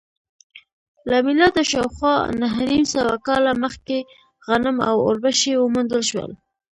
[1.09, 3.97] له میلاده شاوخوا نهه نیم سوه کاله مخکې
[4.47, 6.31] غنم او اوربشې وموندل شول